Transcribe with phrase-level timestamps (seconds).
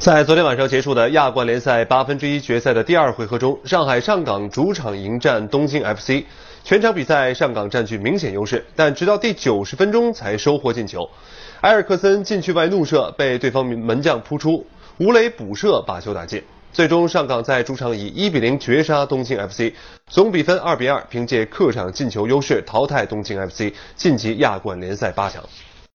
[0.00, 6.24] 在昨天晚上结束的亚冠联赛八分之一决赛的第二回合中上海上港主场迎战东京 fc
[6.64, 11.06] 全场比赛上港占据明显优势但直到第九十分钟才收获进球。
[11.60, 14.64] 埃尔克森禁区外怒射被对方门将扑出
[14.96, 16.42] 吴磊补射把球打进
[16.72, 19.74] 最终上港在主场以一比零绝杀东京 fc
[20.06, 25.44] 总比分二比二凭借客场进球优势淘汰东京 fc 晋级亚冠联赛八强。